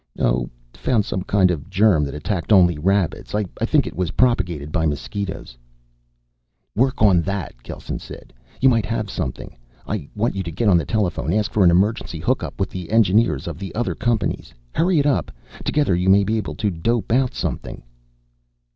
"Oh, 0.17 0.49
found 0.73 1.05
some 1.05 1.21
kind 1.21 1.51
of 1.51 1.69
germ 1.69 2.03
that 2.05 2.15
attacked 2.15 2.51
only 2.51 2.79
rabbits. 2.79 3.35
I 3.35 3.43
think 3.43 3.85
it 3.85 3.95
was 3.95 4.09
propagated 4.17 4.71
by 4.71 4.87
mosquitos" 4.87 5.55
"Work 6.75 7.03
on 7.03 7.21
that," 7.21 7.61
Gelsen 7.61 7.99
said. 7.99 8.33
"You 8.61 8.67
might 8.67 8.87
have 8.87 9.11
something. 9.11 9.55
I 9.85 10.07
want 10.15 10.33
you 10.35 10.41
to 10.41 10.49
get 10.51 10.67
on 10.67 10.77
the 10.79 10.85
telephone, 10.85 11.31
ask 11.33 11.51
for 11.51 11.63
an 11.63 11.69
emergency 11.69 12.17
hookup 12.17 12.59
with 12.59 12.71
the 12.71 12.89
engineers 12.89 13.45
of 13.47 13.59
the 13.59 13.75
other 13.75 13.93
companies. 13.93 14.51
Hurry 14.73 14.97
it 14.97 15.05
up. 15.05 15.31
Together 15.63 15.93
you 15.93 16.09
may 16.09 16.23
be 16.23 16.35
able 16.37 16.55
to 16.55 16.71
dope 16.71 17.11
out 17.11 17.35
something." 17.35 17.83